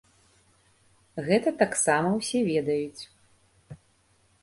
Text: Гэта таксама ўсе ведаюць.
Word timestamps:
Гэта 1.27 1.53
таксама 1.61 2.17
ўсе 2.19 2.39
ведаюць. 2.51 3.01